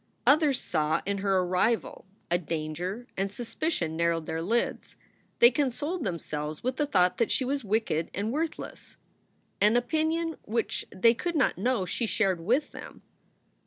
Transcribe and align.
Others 0.25 0.59
saw 0.59 1.03
in 1.05 1.19
her 1.19 1.37
a 1.37 1.45
rival, 1.45 2.07
a 2.31 2.39
danger; 2.39 3.05
and 3.15 3.31
suspicion 3.31 3.95
narrowed 3.95 4.25
their 4.25 4.41
lids. 4.41 4.97
They 5.37 5.51
consoled 5.51 6.03
themselves 6.05 6.63
with 6.63 6.77
the 6.77 6.87
thought 6.87 7.19
that 7.19 7.31
she 7.31 7.45
was 7.45 7.63
wicked 7.63 8.09
and 8.11 8.31
worthless 8.31 8.97
an 9.61 9.75
opinion 9.75 10.37
which 10.41 10.87
they 10.89 11.13
could 11.13 11.35
not 11.35 11.59
know 11.59 11.85
she 11.85 12.07
shared 12.07 12.39
with 12.41 12.71
them. 12.71 13.03